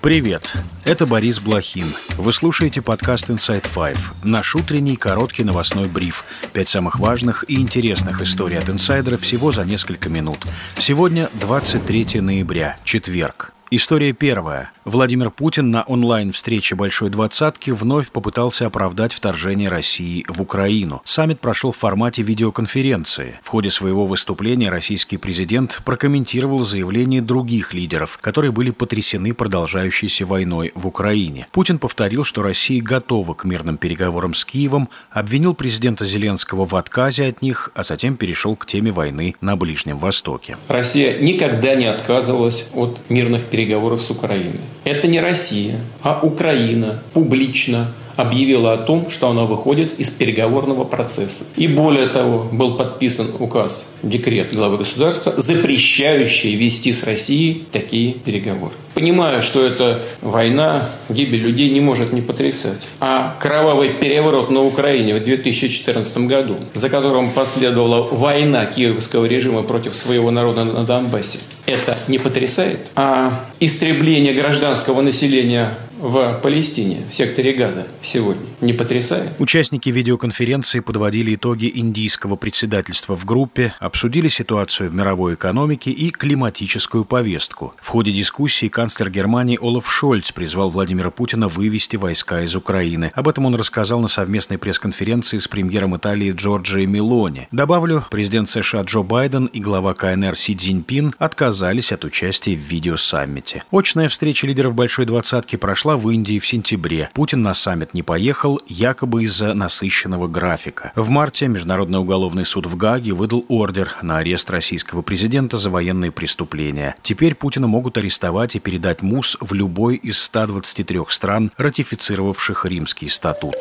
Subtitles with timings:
[0.00, 0.54] Привет,
[0.84, 1.86] это Борис Блохин.
[2.18, 6.24] Вы слушаете подкаст Inside Five, наш утренний короткий новостной бриф.
[6.52, 10.38] Пять самых важных и интересных историй от инсайдера всего за несколько минут.
[10.78, 13.52] Сегодня 23 ноября, четверг.
[13.70, 14.70] История первая.
[14.86, 21.02] Владимир Путин на онлайн-встрече Большой Двадцатки вновь попытался оправдать вторжение России в Украину.
[21.04, 23.38] Саммит прошел в формате видеоконференции.
[23.42, 30.72] В ходе своего выступления российский президент прокомментировал заявления других лидеров, которые были потрясены продолжающейся войной
[30.74, 31.46] в Украине.
[31.52, 37.26] Путин повторил, что Россия готова к мирным переговорам с Киевом, обвинил президента Зеленского в отказе
[37.26, 40.56] от них, а затем перешел к теме войны на Ближнем Востоке.
[40.68, 44.60] Россия никогда не отказывалась от мирных переговоров переговоров с Украиной.
[44.84, 51.44] Это не Россия, а Украина публично объявила о том, что она выходит из переговорного процесса.
[51.54, 58.74] И более того, был подписан указ, декрет главы государства, запрещающий вести с Россией такие переговоры.
[58.94, 62.88] Понимаю, что эта война, гибель людей не может не потрясать.
[62.98, 69.94] А кровавый переворот на Украине в 2014 году, за которым последовала война киевского режима против
[69.94, 72.80] своего народа на Донбассе, это не потрясает?
[72.96, 78.46] А истребление гражданского населения в Палестине, в секторе Газа сегодня.
[78.60, 79.32] Не потрясает?
[79.38, 87.04] Участники видеоконференции подводили итоги индийского председательства в группе, обсудили ситуацию в мировой экономике и климатическую
[87.04, 87.74] повестку.
[87.80, 93.10] В ходе дискуссии канцлер Германии Олаф Шольц призвал Владимира Путина вывести войска из Украины.
[93.14, 97.48] Об этом он рассказал на совместной пресс-конференции с премьером Италии Джорджией Мелони.
[97.50, 103.64] Добавлю, президент США Джо Байден и глава КНР Си Цзиньпин отказались от участия в видеосаммите.
[103.70, 107.08] Очная встреча лидеров Большой Двадцатки прошла прошла в Индии в сентябре.
[107.14, 110.92] Путин на саммит не поехал, якобы из-за насыщенного графика.
[110.94, 116.10] В марте Международный уголовный суд в Гаге выдал ордер на арест российского президента за военные
[116.12, 116.94] преступления.
[117.02, 123.56] Теперь Путина могут арестовать и передать МУС в любой из 123 стран, ратифицировавших Римский статут.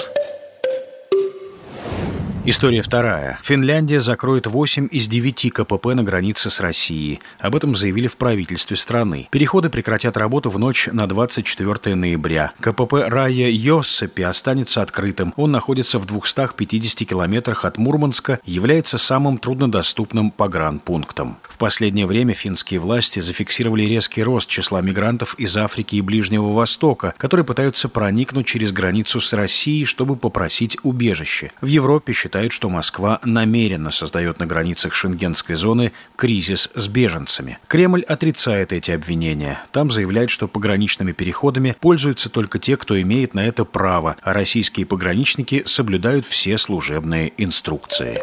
[2.50, 3.40] История вторая.
[3.44, 7.20] Финляндия закроет 8 из 9 КПП на границе с Россией.
[7.40, 9.28] Об этом заявили в правительстве страны.
[9.32, 12.54] Переходы прекратят работу в ночь на 24 ноября.
[12.62, 15.34] КПП Рая Йоссепи останется открытым.
[15.36, 21.40] Он находится в 250 километрах от Мурманска, является самым труднодоступным погранпунктом.
[21.50, 27.14] В последнее время финские власти зафиксировали резкий рост числа мигрантов из Африки и Ближнего Востока,
[27.18, 31.52] которые пытаются проникнуть через границу с Россией, чтобы попросить убежище.
[31.60, 37.58] В Европе считают считают, что Москва намеренно создает на границах шенгенской зоны кризис с беженцами.
[37.68, 39.64] Кремль отрицает эти обвинения.
[39.72, 44.86] Там заявляют, что пограничными переходами пользуются только те, кто имеет на это право, а российские
[44.86, 48.22] пограничники соблюдают все служебные инструкции.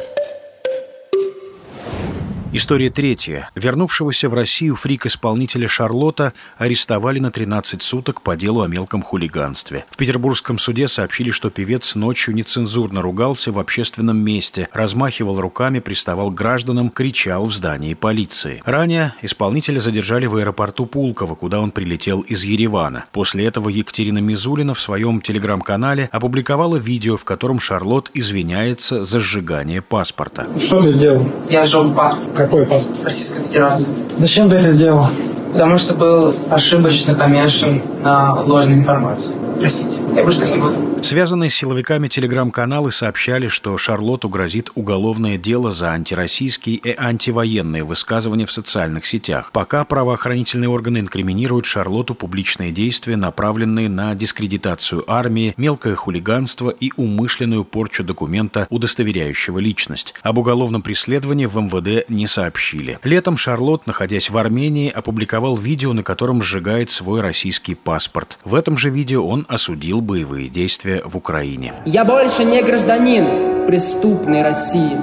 [2.56, 3.50] История третья.
[3.56, 9.84] Вернувшегося в Россию фрик-исполнителя Шарлотта арестовали на 13 суток по делу о мелком хулиганстве.
[9.90, 16.30] В петербургском суде сообщили, что певец ночью нецензурно ругался в общественном месте, размахивал руками, приставал
[16.30, 18.62] к гражданам, кричал в здании полиции.
[18.64, 23.06] Ранее исполнителя задержали в аэропорту Пулково, куда он прилетел из Еревана.
[23.10, 29.82] После этого Екатерина Мизулина в своем телеграм-канале опубликовала видео, в котором Шарлот извиняется за сжигание
[29.82, 30.46] паспорта.
[30.56, 31.28] Что ты сделал?
[31.50, 32.43] Я сжег паспорт.
[32.44, 33.02] Какой паспорт?
[33.04, 33.86] Российской Федерации.
[34.18, 35.06] Зачем ты это сделал?
[35.54, 39.32] Потому что был ошибочно помешан на ложной информации.
[39.64, 41.02] Простите, я больше не буду.
[41.02, 48.44] Связанные с силовиками телеграм-каналы сообщали, что Шарлотту грозит уголовное дело за антироссийские и антивоенные высказывания
[48.46, 49.50] в социальных сетях.
[49.52, 57.64] Пока правоохранительные органы инкриминируют Шарлотту публичные действия, направленные на дискредитацию армии, мелкое хулиганство и умышленную
[57.64, 60.14] порчу документа, удостоверяющего личность.
[60.22, 62.98] Об уголовном преследовании в МВД не сообщили.
[63.02, 68.38] Летом Шарлотт, находясь в Армении, опубликовал видео, на котором сжигает свой российский паспорт.
[68.44, 71.74] В этом же видео он осудил боевые действия в Украине.
[71.86, 74.96] Я больше не гражданин преступной России.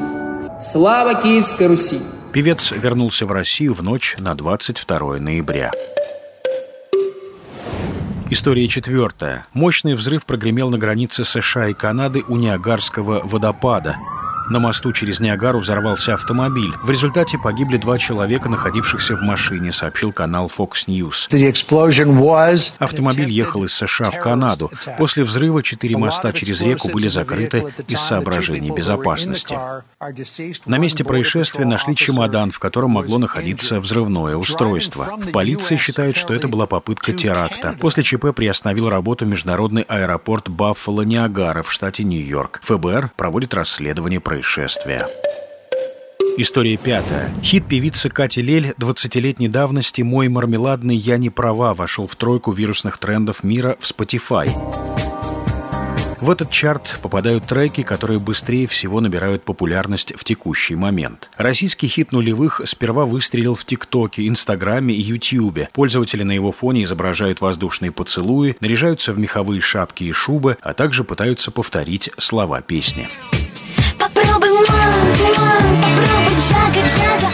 [0.61, 1.99] Слава Киевской Руси!
[2.31, 5.71] Певец вернулся в Россию в ночь на 22 ноября.
[8.29, 9.47] История четвертая.
[9.53, 13.97] Мощный взрыв прогремел на границе США и Канады у Ниагарского водопада.
[14.49, 16.73] На мосту через Ниагару взорвался автомобиль.
[16.83, 21.27] В результате погибли два человека, находившихся в машине, сообщил канал Fox News.
[22.79, 24.71] Автомобиль ехал из США в Канаду.
[24.97, 29.57] После взрыва четыре моста через реку были закрыты из соображений безопасности.
[30.65, 35.17] На месте происшествия нашли чемодан, в котором могло находиться взрывное устройство.
[35.17, 37.75] В полиции считают, что это была попытка теракта.
[37.79, 42.61] После ЧП приостановил работу международный аэропорт Баффало-Ниагара в штате Нью-Йорк.
[42.63, 45.05] ФБР проводит расследование происшествия.
[46.37, 47.29] История пятая.
[47.43, 52.97] Хит певицы Кати Лель 20-летней давности «Мой мармеладный я не права» вошел в тройку вирусных
[52.97, 54.49] трендов мира в Spotify.
[56.21, 61.29] В этот чарт попадают треки, которые быстрее всего набирают популярность в текущий момент.
[61.35, 65.67] Российский хит нулевых сперва выстрелил в ТикТоке, Инстаграме и Ютьюбе.
[65.73, 71.03] Пользователи на его фоне изображают воздушные поцелуи, наряжаются в меховые шапки и шубы, а также
[71.03, 73.09] пытаются повторить слова песни.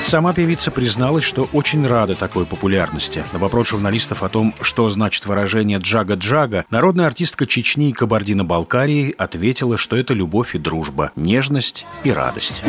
[0.05, 3.23] Сама певица призналась, что очень рада такой популярности.
[3.33, 9.77] На вопрос журналистов о том, что значит выражение «джага-джага», народная артистка Чечни и Кабардино-Балкарии ответила,
[9.77, 12.63] что это любовь и дружба, нежность и радость.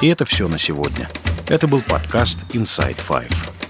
[0.00, 1.08] И это все на сегодня.
[1.48, 3.61] Это был подкаст Inside Five.